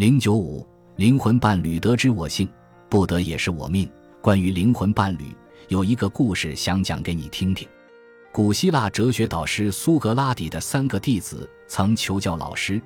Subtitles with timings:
[0.00, 2.48] 零九五灵魂伴侣得知我性，
[2.88, 3.86] 不得也是我命。
[4.22, 5.36] 关于灵魂伴侣，
[5.68, 7.68] 有一个故事想讲给你听听。
[8.32, 12.80] 古希腊哲学导师苏格拉底的三个弟子曾求教老师，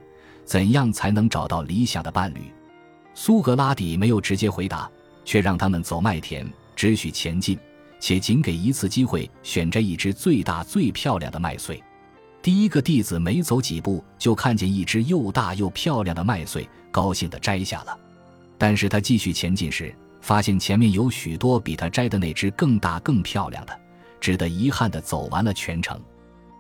[0.45, 2.53] 怎样才能找到理想的伴侣？
[3.15, 4.90] 苏格拉底没有直接回答，
[5.24, 6.44] 却让他们走麦田，
[6.74, 7.56] 只许前进，
[8.01, 11.81] 且仅给一次机会选摘一只最大最漂亮的麦穗。
[12.45, 17.98] 第一个弟子没走几步，就看见一只又大又漂亮的麦穗，高兴地摘下了。
[18.59, 23.80] 但是他继续前进时，发现前面有许多比他摘的那只更大更漂亮的，
[24.20, 25.98] 只得遗憾地走完了全程。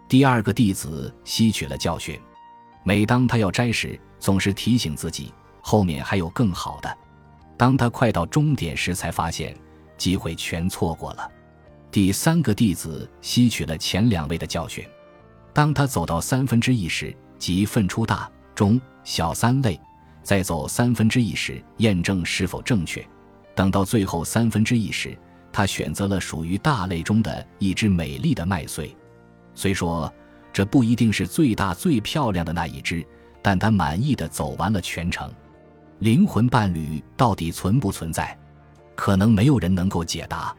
[0.08, 2.18] 第二个弟子吸取了教训，
[2.82, 6.96] 每当他要摘时，总是提醒自己后面还有更好的。
[7.58, 9.54] 当他快到终点时，才发现
[9.98, 11.30] 机会全错过了。
[11.90, 14.82] 第三个弟子吸取了前两位的教训。
[15.54, 19.80] 当他走到三分之一时，即分出大、中、小三类，
[20.20, 23.06] 再走三分之一时，验证是否正确。
[23.54, 25.16] 等到最后三分之一时，
[25.52, 28.94] 他选择了属于大类中的一只美丽的麦穗。
[29.54, 30.12] 虽说
[30.52, 33.06] 这不一定是最大最漂亮的那一只，
[33.40, 35.32] 但他满意的走完了全程。
[36.00, 38.36] 灵魂伴侣到底存不存在？
[38.96, 40.52] 可能没有人能够解答。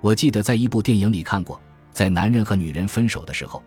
[0.00, 1.60] 我记得在一部电影里看过，
[1.92, 3.62] 在男人和女人分手的时候。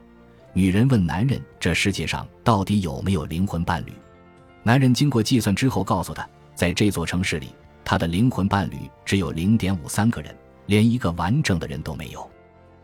[0.56, 3.94] 女人问男人：“这世界上到底有没有灵魂伴侣？”
[4.62, 7.48] 男人经过计算之后告诉她：“在这座城市里，
[7.84, 10.34] 他的灵魂伴侣只有零点五三个人，
[10.68, 12.30] 连一个完整的人都没有。”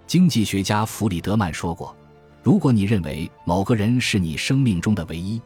[0.08, 1.96] 经济学家弗里德曼说过
[2.42, 5.40] ：“如果你认为某个人是你生命中的唯一，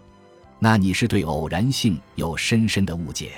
[0.59, 3.33] 那你是对偶然性有深深的误解。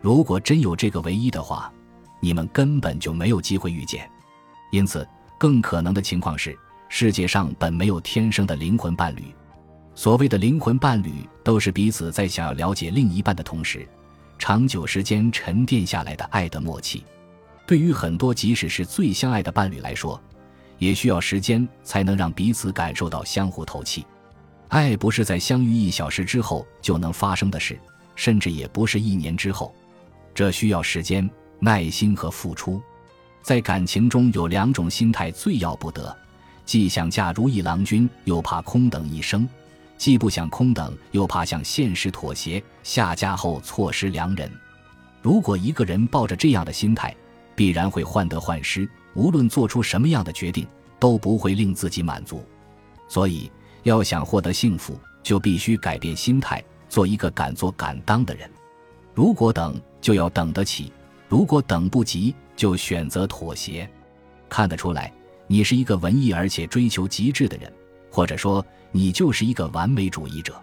[0.00, 1.72] 如果真有这个唯一的话，
[2.20, 4.08] 你们根本就没有机会遇见。
[4.70, 6.56] 因此，更可能的情况是。”
[6.94, 9.22] 世界上本没有天生的灵魂伴侣，
[9.94, 13.88] 所谓的灵魂伴侣，都是彼此在想要了解另一半的同时，
[14.38, 17.02] 长久时间沉淀下来的爱的默契。
[17.66, 20.20] 对于很多即使是最相爱的伴侣来说，
[20.76, 24.04] 也需要时间才能让彼此感受到相互透气。
[24.68, 27.80] 爱不是在相遇一小时之后就能发生的事，
[28.14, 29.74] 甚至也不是一年之后，
[30.34, 31.28] 这需要时间、
[31.58, 32.82] 耐心和付出。
[33.40, 36.14] 在感情中有两种心态最要不得。
[36.64, 39.46] 既想嫁如意郎君，又怕空等一生；
[39.98, 44.50] 既不想空等，又怕向现实妥协，下嫁后错失良人。
[45.20, 47.14] 如果一个人抱着这样的心态，
[47.54, 50.66] 必然会患得患失，无论做出什么样的决定，
[50.98, 52.44] 都不会令自己满足。
[53.08, 53.50] 所以，
[53.82, 58.50] 要想获得幸福，就必须改变心态，做一个敢做敢当的人。
[59.14, 60.90] 如果等，就要等得起；
[61.28, 63.88] 如果等不及，就选择妥协。
[64.48, 65.12] 看得出来。
[65.52, 67.70] 你是一个文艺而且追求极致的人，
[68.10, 70.58] 或者说你就是一个完美主义者。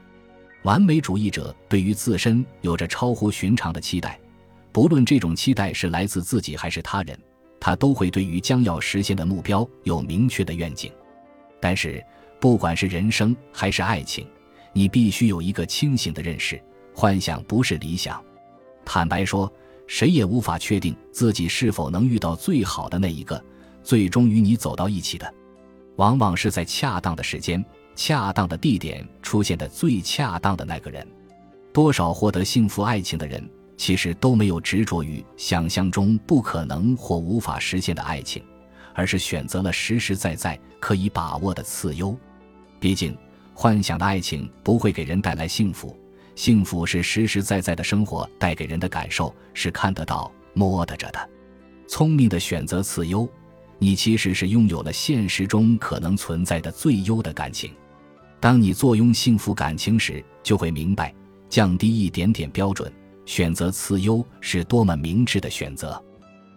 [0.64, 4.20] 完美主义者对于自身有着超乎寻常的期待，
[4.72, 7.16] 不论这种期待是来自自己还是他人，
[7.60, 10.92] 他都会对于将要实现的目标有明确的愿景。
[11.60, 12.04] 但是，
[12.40, 14.26] 不管是人生还是爱情，
[14.74, 16.60] 你必须有一个清醒的认识：
[16.96, 18.20] 幻想不是理想。
[18.84, 19.54] 坦白说，
[19.86, 23.40] 谁也无法确定自己是否能遇到最好的那一个。
[23.90, 25.34] 最终与你走到一起的，
[25.96, 31.04] 往往是在恰当的时间、恰当的地点出现的最恰当的那个人。
[31.74, 33.44] 多少获得幸福爱情的人，
[33.78, 38.44] 其实都没有执着于想象中不可能或无法实现的爱情，
[38.94, 42.16] 而是选择了实实在在可以把握的次优。
[42.80, 43.18] 毕竟，
[43.56, 45.98] 幻想的爱情不会给人带来幸福，
[46.36, 51.30] 幸福是实实在在的生活带给人的感受，是看得到、摸得着的。
[51.88, 53.28] 聪明的选择次优。
[53.80, 57.72] 你其实是拥有了现实中可能存在的最优的感情。
[58.40, 61.14] 当你坐拥幸福感情时，就会明白，
[61.50, 62.92] 降低一点点标准，
[63.26, 66.02] 选择次优是多么明智的选择。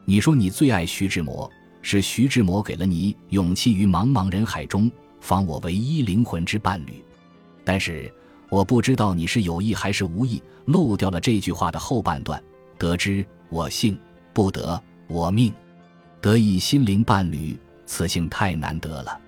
[0.05, 1.49] 你说你最爱徐志摩，
[1.81, 4.91] 是徐志摩给了你勇气于茫茫人海中
[5.21, 7.05] 访我唯一灵魂之伴侣。
[7.65, 8.13] 但是
[8.51, 12.43] 我不知道你是有意还是无意漏掉了这句话的后半段。
[12.79, 13.97] 得知我幸，
[14.33, 15.53] 不得我命。
[16.23, 19.21] 得一心灵伴侣，此幸太难得了。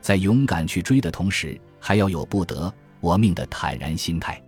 [0.00, 4.40] 在勇敢去追的同时，还要有不得我命的坦然心态。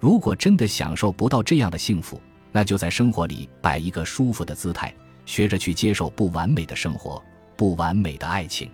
[0.00, 2.18] 如果真的享受不到这样的幸福，
[2.50, 4.94] 那就在生活里摆一个舒服的姿态，
[5.26, 7.22] 学着去接受不完美的生活、
[7.58, 8.70] 不完美的爱情。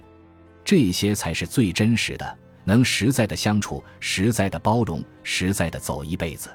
[0.65, 6.49] 这些才是最真实的，能实在的相处、实在的包容、实在的走一辈子。